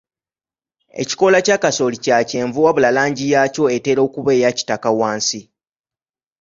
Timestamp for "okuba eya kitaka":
4.07-4.89